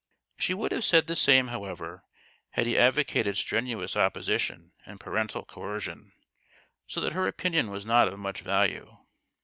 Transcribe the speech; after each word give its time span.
She 0.39 0.55
would 0.55 0.71
have 0.71 0.83
said 0.83 1.05
the 1.05 1.15
same, 1.15 1.49
however, 1.49 2.03
had 2.53 2.65
he 2.65 2.75
advocated 2.75 3.37
strenuous 3.37 3.95
opposition 3.95 4.71
and 4.83 4.99
parental 4.99 5.45
coercion; 5.45 6.11
so 6.87 7.01
that 7.01 7.13
her 7.13 7.27
opinion 7.27 7.69
was 7.69 7.85
not 7.85 8.07
of 8.07 8.17
much 8.17 8.39
value. 8.41 8.97